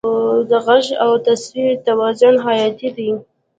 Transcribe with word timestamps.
د 0.49 0.51
غږ 0.65 0.85
او 1.03 1.11
تصویر 1.25 1.71
توازن 1.87 2.35
حیاتي 2.45 2.89
دی. 2.97 3.09